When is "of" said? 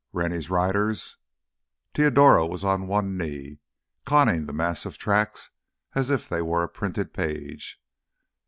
4.83-4.97